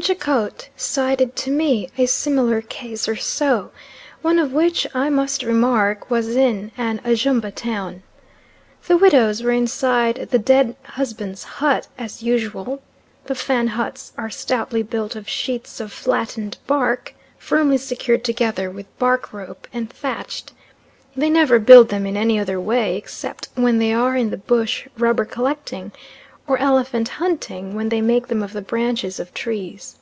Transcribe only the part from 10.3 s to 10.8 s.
the dead